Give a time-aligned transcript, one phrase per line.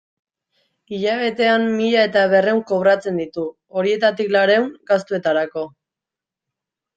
[0.95, 3.43] Hilabetean mila eta berrehun kobratzen ditu,
[3.81, 5.67] horietatik laurehun gastuetarako.